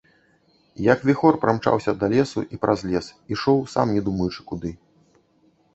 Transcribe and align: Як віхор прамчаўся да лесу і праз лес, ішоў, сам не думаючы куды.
Як 0.93 0.99
віхор 1.09 1.37
прамчаўся 1.43 1.91
да 2.05 2.09
лесу 2.15 2.39
і 2.57 2.59
праз 2.65 2.79
лес, 2.93 3.11
ішоў, 3.37 3.57
сам 3.77 3.87
не 3.99 4.05
думаючы 4.11 4.41
куды. 4.53 4.71